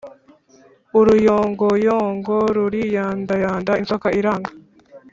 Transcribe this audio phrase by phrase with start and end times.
[0.99, 4.51] »uruyongoyongo ruriyandayanda inzoka iranga